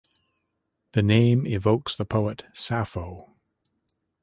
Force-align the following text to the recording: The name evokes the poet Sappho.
The 0.93 1.03
name 1.03 1.45
evokes 1.45 1.95
the 1.95 2.05
poet 2.05 2.45
Sappho. 2.55 3.35